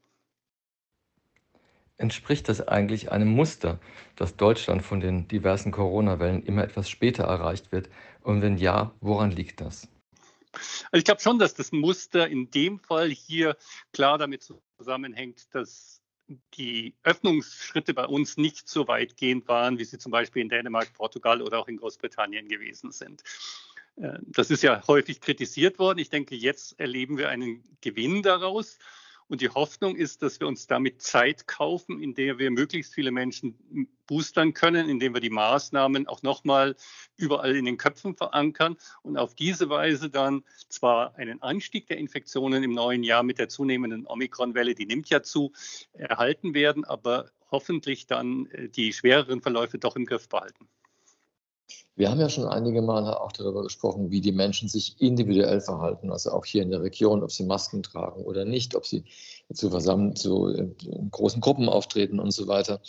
Entspricht 2.03 2.49
das 2.49 2.59
eigentlich 2.67 3.13
einem 3.13 3.29
Muster, 3.29 3.79
dass 4.17 4.35
Deutschland 4.35 4.83
von 4.83 4.99
den 4.99 5.29
diversen 5.29 5.71
Corona-Wellen 5.71 6.43
immer 6.43 6.65
etwas 6.65 6.89
später 6.89 7.23
erreicht 7.23 7.71
wird? 7.71 7.89
Und 8.23 8.41
wenn 8.41 8.57
ja, 8.57 8.93
woran 8.99 9.31
liegt 9.31 9.61
das? 9.61 9.87
Also 10.51 10.99
ich 10.99 11.05
glaube 11.05 11.21
schon, 11.21 11.39
dass 11.39 11.53
das 11.53 11.71
Muster 11.71 12.27
in 12.27 12.51
dem 12.51 12.77
Fall 12.77 13.09
hier 13.09 13.55
klar 13.93 14.17
damit 14.17 14.45
zusammenhängt, 14.77 15.55
dass 15.55 16.01
die 16.55 16.93
Öffnungsschritte 17.03 17.93
bei 17.93 18.05
uns 18.05 18.35
nicht 18.35 18.67
so 18.67 18.85
weitgehend 18.89 19.47
waren, 19.47 19.79
wie 19.79 19.85
sie 19.85 19.97
zum 19.97 20.11
Beispiel 20.11 20.41
in 20.41 20.49
Dänemark, 20.49 20.93
Portugal 20.93 21.41
oder 21.41 21.57
auch 21.57 21.69
in 21.69 21.77
Großbritannien 21.77 22.49
gewesen 22.49 22.91
sind. 22.91 23.23
Äh, 23.95 24.19
das 24.27 24.51
ist 24.51 24.61
ja 24.61 24.85
häufig 24.87 25.21
kritisiert 25.21 25.79
worden. 25.79 25.99
Ich 25.99 26.09
denke, 26.09 26.35
jetzt 26.35 26.77
erleben 26.81 27.17
wir 27.17 27.29
einen 27.29 27.63
Gewinn 27.79 28.23
daraus. 28.23 28.77
Und 29.33 29.41
die 29.41 29.49
Hoffnung 29.49 29.95
ist, 29.95 30.21
dass 30.21 30.39
wir 30.39 30.45
uns 30.45 30.67
damit 30.67 31.01
Zeit 31.01 31.47
kaufen, 31.47 31.99
in 31.99 32.13
der 32.13 32.37
wir 32.37 32.51
möglichst 32.51 32.93
viele 32.93 33.09
Menschen 33.09 33.57
boostern 34.05 34.53
können, 34.53 34.87
indem 34.87 35.15
wir 35.15 35.21
die 35.21 35.31
Maßnahmen 35.31 36.07
auch 36.07 36.21
nochmal 36.21 36.75
überall 37.17 37.55
in 37.55 37.65
den 37.65 37.77
Köpfen 37.77 38.15
verankern 38.15 38.77
und 39.01 39.17
auf 39.17 39.33
diese 39.33 39.69
Weise 39.69 40.11
dann 40.11 40.43
zwar 40.69 41.15
einen 41.15 41.41
Anstieg 41.41 41.87
der 41.87 41.97
Infektionen 41.97 42.61
im 42.61 42.75
neuen 42.75 43.01
Jahr 43.01 43.23
mit 43.23 43.39
der 43.39 43.49
zunehmenden 43.49 44.05
Omikron-Welle, 44.05 44.75
die 44.75 44.85
nimmt 44.85 45.09
ja 45.09 45.23
zu, 45.23 45.51
erhalten 45.93 46.53
werden, 46.53 46.85
aber 46.85 47.31
hoffentlich 47.49 48.05
dann 48.05 48.45
äh, 48.51 48.69
die 48.69 48.93
schwereren 48.93 49.41
Verläufe 49.41 49.79
doch 49.79 49.95
im 49.95 50.05
Griff 50.05 50.29
behalten. 50.29 50.69
Wir 51.95 52.09
haben 52.09 52.19
ja 52.19 52.27
schon 52.27 52.47
einige 52.47 52.81
Male 52.81 53.21
auch 53.21 53.31
darüber 53.31 53.61
gesprochen, 53.61 54.09
wie 54.09 54.19
die 54.19 54.31
Menschen 54.31 54.67
sich 54.67 54.99
individuell 54.99 55.61
verhalten, 55.61 56.11
also 56.11 56.31
auch 56.31 56.43
hier 56.43 56.63
in 56.63 56.71
der 56.71 56.81
Region, 56.81 57.21
ob 57.21 57.31
sie 57.31 57.43
Masken 57.43 57.83
tragen 57.83 58.23
oder 58.23 58.45
nicht, 58.45 58.75
ob 58.75 58.87
sie 58.87 59.03
zu 59.53 59.69
versammeln, 59.69 60.15
zu 60.15 60.47
äh, 60.49 60.69
großen 61.11 61.39
Gruppen 61.39 61.69
auftreten 61.69 62.19
und 62.19 62.31
so 62.31 62.47
weiter. 62.47 62.81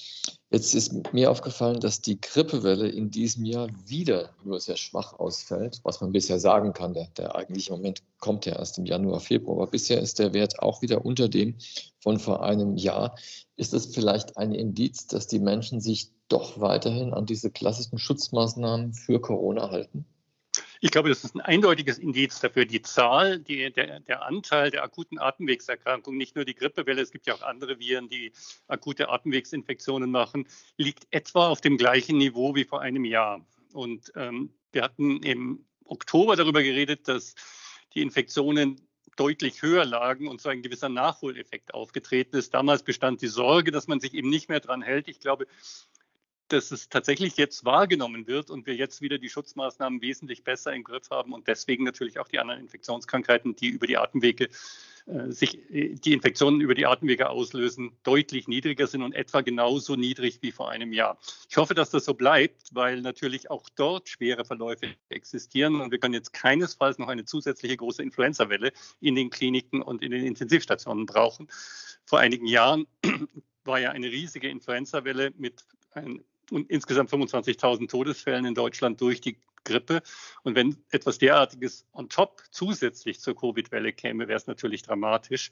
Jetzt 0.50 0.74
ist 0.74 1.12
mir 1.12 1.30
aufgefallen, 1.30 1.80
dass 1.80 2.00
die 2.00 2.18
Grippewelle 2.18 2.88
in 2.88 3.10
diesem 3.10 3.44
Jahr 3.44 3.68
wieder 3.86 4.30
nur 4.42 4.58
sehr 4.58 4.78
schwach 4.78 5.12
ausfällt, 5.18 5.80
was 5.82 6.00
man 6.00 6.12
bisher 6.12 6.38
sagen 6.38 6.72
kann. 6.72 6.94
Der, 6.94 7.08
der 7.18 7.34
eigentliche 7.34 7.72
Moment 7.72 8.02
kommt 8.20 8.46
ja 8.46 8.56
erst 8.56 8.78
im 8.78 8.86
Januar, 8.86 9.20
Februar, 9.20 9.56
aber 9.56 9.70
bisher 9.70 10.00
ist 10.00 10.18
der 10.18 10.32
Wert 10.32 10.60
auch 10.60 10.80
wieder 10.80 11.04
unter 11.04 11.28
dem 11.28 11.56
von 12.00 12.18
vor 12.18 12.42
einem 12.42 12.76
Jahr. 12.76 13.16
Ist 13.56 13.74
das 13.74 13.86
vielleicht 13.86 14.38
ein 14.38 14.54
Indiz, 14.54 15.06
dass 15.06 15.26
die 15.26 15.40
Menschen 15.40 15.80
sich 15.80 16.13
doch 16.28 16.60
weiterhin 16.60 17.12
an 17.12 17.26
diese 17.26 17.50
klassischen 17.50 17.98
Schutzmaßnahmen 17.98 18.94
für 18.94 19.20
Corona 19.20 19.70
halten? 19.70 20.06
Ich 20.80 20.90
glaube, 20.90 21.08
das 21.08 21.24
ist 21.24 21.34
ein 21.34 21.40
eindeutiges 21.40 21.98
Indiz 21.98 22.40
dafür. 22.40 22.66
Die 22.66 22.82
Zahl, 22.82 23.38
die, 23.38 23.72
der, 23.72 24.00
der, 24.00 24.26
Anteil 24.26 24.70
der 24.70 24.84
akuten 24.84 25.18
Atemwegserkrankungen, 25.18 26.18
nicht 26.18 26.36
nur 26.36 26.44
die 26.44 26.54
Grippewelle, 26.54 27.00
es 27.00 27.10
gibt 27.10 27.26
ja 27.26 27.34
auch 27.34 27.42
andere 27.42 27.78
Viren, 27.78 28.08
die 28.08 28.32
akute 28.68 29.08
Atemwegsinfektionen 29.08 30.10
machen, 30.10 30.46
liegt 30.76 31.06
etwa 31.10 31.48
auf 31.48 31.60
dem 31.60 31.78
gleichen 31.78 32.18
Niveau 32.18 32.54
wie 32.54 32.64
vor 32.64 32.82
einem 32.82 33.04
Jahr. 33.04 33.44
Und 33.72 34.12
ähm, 34.14 34.50
wir 34.72 34.82
hatten 34.82 35.22
im 35.22 35.64
Oktober 35.84 36.36
darüber 36.36 36.62
geredet, 36.62 37.08
dass 37.08 37.34
die 37.94 38.02
Infektionen 38.02 38.80
deutlich 39.16 39.62
höher 39.62 39.84
lagen 39.84 40.28
und 40.28 40.40
so 40.40 40.48
ein 40.48 40.62
gewisser 40.62 40.88
Nachholeffekt 40.88 41.72
aufgetreten 41.72 42.36
ist. 42.36 42.52
Damals 42.52 42.82
bestand 42.82 43.22
die 43.22 43.28
Sorge, 43.28 43.70
dass 43.70 43.86
man 43.86 44.00
sich 44.00 44.14
eben 44.14 44.28
nicht 44.28 44.48
mehr 44.48 44.60
dran 44.60 44.82
hält. 44.82 45.08
Ich 45.08 45.20
glaube, 45.20 45.46
dass 46.48 46.70
es 46.70 46.88
tatsächlich 46.88 47.36
jetzt 47.36 47.64
wahrgenommen 47.64 48.26
wird 48.26 48.50
und 48.50 48.66
wir 48.66 48.74
jetzt 48.74 49.00
wieder 49.00 49.18
die 49.18 49.28
Schutzmaßnahmen 49.28 50.02
wesentlich 50.02 50.44
besser 50.44 50.72
im 50.72 50.84
Griff 50.84 51.10
haben 51.10 51.32
und 51.32 51.48
deswegen 51.48 51.84
natürlich 51.84 52.18
auch 52.18 52.28
die 52.28 52.38
anderen 52.38 52.60
Infektionskrankheiten, 52.60 53.56
die 53.56 53.68
über 53.68 53.86
die 53.86 53.96
Atemwege 53.96 54.48
äh, 55.06 55.30
sich 55.30 55.70
äh, 55.70 55.94
die 55.94 56.12
Infektionen 56.12 56.60
über 56.60 56.74
die 56.74 56.86
Atemwege 56.86 57.28
auslösen, 57.28 57.92
deutlich 58.04 58.48
niedriger 58.48 58.86
sind 58.86 59.02
und 59.02 59.14
etwa 59.14 59.42
genauso 59.42 59.96
niedrig 59.96 60.38
wie 60.40 60.52
vor 60.52 60.70
einem 60.70 60.92
Jahr. 60.92 61.18
Ich 61.48 61.56
hoffe, 61.56 61.74
dass 61.74 61.90
das 61.90 62.04
so 62.06 62.14
bleibt, 62.14 62.74
weil 62.74 63.02
natürlich 63.02 63.50
auch 63.50 63.68
dort 63.76 64.08
schwere 64.08 64.44
Verläufe 64.44 64.94
existieren 65.10 65.80
und 65.80 65.90
wir 65.90 65.98
können 65.98 66.14
jetzt 66.14 66.32
keinesfalls 66.32 66.98
noch 66.98 67.08
eine 67.08 67.24
zusätzliche 67.24 67.76
große 67.76 68.02
Influenza-Welle 68.02 68.72
in 69.00 69.14
den 69.14 69.30
Kliniken 69.30 69.82
und 69.82 70.02
in 70.02 70.10
den 70.10 70.24
Intensivstationen 70.24 71.06
brauchen. 71.06 71.48
Vor 72.06 72.18
einigen 72.18 72.46
Jahren 72.46 72.86
war 73.64 73.80
ja 73.80 73.90
eine 73.90 74.10
riesige 74.10 74.48
Influenza-Welle 74.48 75.32
mit 75.36 75.64
ein 75.92 76.24
und 76.52 76.70
insgesamt 76.70 77.10
25.000 77.10 77.88
Todesfällen 77.88 78.44
in 78.44 78.54
Deutschland 78.54 79.00
durch 79.00 79.20
die 79.20 79.36
Grippe. 79.64 80.02
Und 80.42 80.54
wenn 80.54 80.76
etwas 80.90 81.18
derartiges 81.18 81.86
on 81.92 82.08
top 82.08 82.42
zusätzlich 82.50 83.20
zur 83.20 83.34
Covid-Welle 83.34 83.92
käme, 83.92 84.28
wäre 84.28 84.36
es 84.36 84.46
natürlich 84.46 84.82
dramatisch. 84.82 85.50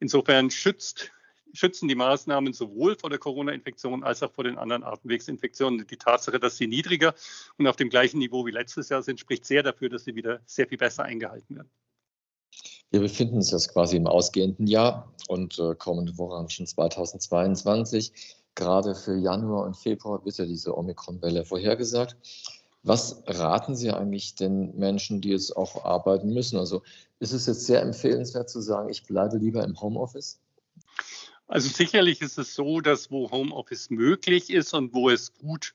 Insofern 0.00 0.50
schützt, 0.50 1.12
schützen 1.52 1.88
die 1.88 1.94
Maßnahmen 1.94 2.52
sowohl 2.52 2.96
vor 2.96 3.10
der 3.10 3.18
Corona-Infektion 3.18 4.02
als 4.02 4.22
auch 4.22 4.32
vor 4.32 4.44
den 4.44 4.58
anderen 4.58 4.82
Atemwegsinfektionen. 4.82 5.86
Die 5.86 5.96
Tatsache, 5.96 6.40
dass 6.40 6.56
sie 6.56 6.66
niedriger 6.66 7.14
und 7.56 7.66
auf 7.66 7.76
dem 7.76 7.88
gleichen 7.88 8.18
Niveau 8.18 8.44
wie 8.46 8.50
letztes 8.50 8.88
Jahr 8.88 9.02
sind, 9.02 9.20
spricht 9.20 9.44
sehr 9.44 9.62
dafür, 9.62 9.88
dass 9.88 10.04
sie 10.04 10.14
wieder 10.14 10.40
sehr 10.44 10.66
viel 10.66 10.78
besser 10.78 11.04
eingehalten 11.04 11.56
werden. 11.56 11.70
Wir 12.90 13.00
befinden 13.00 13.36
uns 13.36 13.50
jetzt 13.50 13.72
quasi 13.72 13.96
im 13.96 14.06
ausgehenden 14.06 14.66
Jahr 14.66 15.10
und 15.28 15.58
äh, 15.58 15.74
kommende 15.74 16.18
Woche 16.18 16.36
haben 16.36 16.50
schon 16.50 16.66
2022. 16.66 18.12
Gerade 18.54 18.94
für 18.94 19.16
Januar 19.16 19.64
und 19.64 19.76
Februar 19.76 20.24
wird 20.24 20.36
ja 20.36 20.44
diese 20.44 20.76
Omikron-Welle 20.76 21.44
vorhergesagt. 21.44 22.16
Was 22.82 23.22
raten 23.26 23.76
Sie 23.76 23.90
eigentlich 23.90 24.34
den 24.34 24.76
Menschen, 24.76 25.20
die 25.20 25.30
jetzt 25.30 25.56
auch 25.56 25.84
arbeiten 25.84 26.34
müssen? 26.34 26.58
Also 26.58 26.82
ist 27.20 27.32
es 27.32 27.46
jetzt 27.46 27.66
sehr 27.66 27.80
empfehlenswert 27.80 28.50
zu 28.50 28.60
sagen, 28.60 28.88
ich 28.88 29.04
bleibe 29.04 29.38
lieber 29.38 29.62
im 29.62 29.80
Homeoffice? 29.80 30.40
Also 31.46 31.68
sicherlich 31.68 32.20
ist 32.20 32.38
es 32.38 32.54
so, 32.54 32.80
dass 32.80 33.10
wo 33.10 33.30
Homeoffice 33.30 33.90
möglich 33.90 34.50
ist 34.50 34.74
und 34.74 34.92
wo 34.92 35.10
es 35.10 35.32
gut 35.34 35.74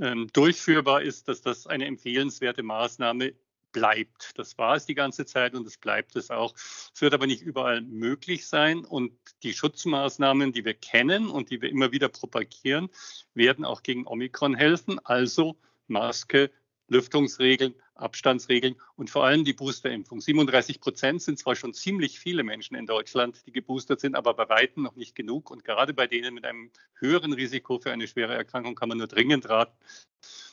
ähm, 0.00 0.28
durchführbar 0.32 1.02
ist, 1.02 1.28
dass 1.28 1.42
das 1.42 1.66
eine 1.66 1.86
empfehlenswerte 1.86 2.62
Maßnahme 2.62 3.32
bleibt. 3.76 4.38
Das 4.38 4.56
war 4.56 4.74
es 4.74 4.86
die 4.86 4.94
ganze 4.94 5.26
Zeit 5.26 5.54
und 5.54 5.66
es 5.66 5.76
bleibt 5.76 6.16
es 6.16 6.30
auch. 6.30 6.54
Es 6.54 7.02
wird 7.02 7.12
aber 7.12 7.26
nicht 7.26 7.42
überall 7.42 7.82
möglich 7.82 8.46
sein 8.46 8.86
und 8.86 9.12
die 9.42 9.52
Schutzmaßnahmen, 9.52 10.52
die 10.52 10.64
wir 10.64 10.72
kennen 10.72 11.28
und 11.28 11.50
die 11.50 11.60
wir 11.60 11.68
immer 11.68 11.92
wieder 11.92 12.08
propagieren, 12.08 12.88
werden 13.34 13.66
auch 13.66 13.82
gegen 13.82 14.06
Omikron 14.06 14.54
helfen. 14.54 14.98
Also 15.04 15.58
Maske, 15.88 16.50
Lüftungsregeln, 16.88 17.74
Abstandsregeln 17.96 18.76
und 18.94 19.10
vor 19.10 19.26
allem 19.26 19.44
die 19.44 19.52
Boosterimpfung. 19.52 20.22
37 20.22 20.80
Prozent 20.80 21.20
sind 21.20 21.38
zwar 21.38 21.54
schon 21.54 21.74
ziemlich 21.74 22.18
viele 22.18 22.44
Menschen 22.44 22.76
in 22.76 22.86
Deutschland, 22.86 23.42
die 23.46 23.52
geboostert 23.52 24.00
sind, 24.00 24.14
aber 24.14 24.32
bei 24.32 24.48
weitem 24.48 24.84
noch 24.84 24.96
nicht 24.96 25.14
genug. 25.14 25.50
Und 25.50 25.64
gerade 25.64 25.92
bei 25.92 26.06
denen 26.06 26.32
mit 26.32 26.46
einem 26.46 26.70
höheren 26.94 27.34
Risiko 27.34 27.78
für 27.78 27.92
eine 27.92 28.08
schwere 28.08 28.34
Erkrankung 28.34 28.74
kann 28.74 28.88
man 28.88 28.96
nur 28.96 29.06
dringend 29.06 29.50
raten, 29.50 29.76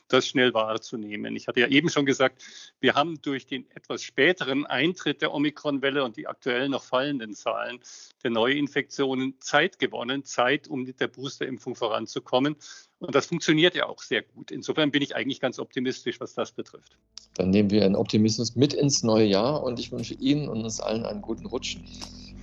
das 0.07 0.27
schnell 0.27 0.53
wahrzunehmen. 0.53 1.35
Ich 1.35 1.47
hatte 1.47 1.59
ja 1.59 1.67
eben 1.67 1.89
schon 1.89 2.05
gesagt, 2.05 2.43
wir 2.79 2.93
haben 2.93 3.21
durch 3.21 3.45
den 3.45 3.69
etwas 3.71 4.03
späteren 4.03 4.65
Eintritt 4.65 5.21
der 5.21 5.33
Omikron-Welle 5.33 6.03
und 6.03 6.17
die 6.17 6.27
aktuell 6.27 6.69
noch 6.69 6.83
fallenden 6.83 7.33
Zahlen 7.33 7.79
der 8.23 8.31
Neuinfektionen 8.31 9.35
Zeit 9.39 9.79
gewonnen, 9.79 10.25
Zeit, 10.25 10.67
um 10.67 10.83
mit 10.83 10.99
der 10.99 11.07
Boosterimpfung 11.07 11.75
voranzukommen. 11.75 12.55
Und 12.99 13.15
das 13.15 13.25
funktioniert 13.25 13.75
ja 13.75 13.87
auch 13.87 14.01
sehr 14.01 14.21
gut. 14.21 14.51
Insofern 14.51 14.91
bin 14.91 15.01
ich 15.01 15.15
eigentlich 15.15 15.39
ganz 15.39 15.59
optimistisch, 15.59 16.19
was 16.19 16.33
das 16.33 16.51
betrifft. 16.51 16.97
Dann 17.35 17.49
nehmen 17.49 17.71
wir 17.71 17.83
einen 17.83 17.95
Optimismus 17.95 18.55
mit 18.55 18.73
ins 18.73 19.03
neue 19.03 19.25
Jahr 19.25 19.63
und 19.63 19.79
ich 19.79 19.91
wünsche 19.91 20.13
Ihnen 20.13 20.47
und 20.47 20.63
uns 20.63 20.79
allen 20.79 21.05
einen 21.05 21.21
guten 21.21 21.45
Rutsch. 21.45 21.77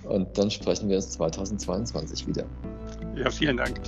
Und 0.05 0.37
dann 0.37 0.51
sprechen 0.51 0.89
wir 0.89 0.99
es 0.99 1.11
2022 1.11 2.27
wieder. 2.27 2.47
Ja, 3.17 3.31
vielen 3.31 3.57
Dank. 3.57 3.81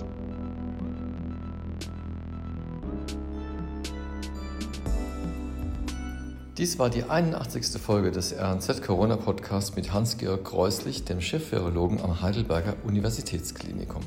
Dies 6.62 6.78
war 6.78 6.90
die 6.90 7.02
81. 7.02 7.83
Folge 7.83 8.12
des 8.12 8.33
RNZ 8.33 8.83
Corona 8.83 9.16
Podcasts 9.16 9.75
mit 9.75 9.92
Hans-Georg 9.92 10.45
Kreuslich, 10.45 11.04
dem 11.04 11.21
Chefvirologen 11.21 12.00
am 12.00 12.23
Heidelberger 12.23 12.76
Universitätsklinikum. 12.85 14.02